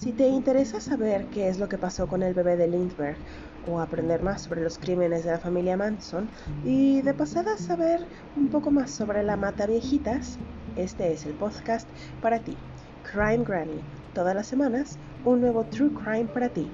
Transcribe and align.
Si 0.00 0.12
te 0.12 0.26
interesa 0.26 0.80
saber 0.80 1.26
qué 1.26 1.50
es 1.50 1.58
lo 1.58 1.68
que 1.68 1.76
pasó 1.76 2.08
con 2.08 2.22
el 2.22 2.32
bebé 2.32 2.56
de 2.56 2.66
Lindbergh 2.66 3.18
o 3.66 3.80
aprender 3.80 4.22
más 4.22 4.44
sobre 4.44 4.62
los 4.62 4.78
crímenes 4.78 5.24
de 5.24 5.32
la 5.32 5.38
familia 5.38 5.76
Manson 5.76 6.26
y 6.64 7.02
de 7.02 7.12
pasada 7.12 7.58
saber 7.58 8.08
un 8.34 8.48
poco 8.48 8.70
más 8.70 8.90
sobre 8.90 9.22
la 9.22 9.36
mata 9.36 9.66
viejitas, 9.66 10.38
este 10.74 11.12
es 11.12 11.26
el 11.26 11.34
podcast 11.34 11.86
para 12.22 12.38
ti. 12.38 12.56
Crime 13.12 13.44
Granny. 13.44 13.84
Todas 14.14 14.34
las 14.34 14.46
semanas, 14.46 14.98
un 15.22 15.42
nuevo 15.42 15.66
True 15.66 15.90
Crime 15.92 16.28
para 16.28 16.48
ti. 16.48 16.72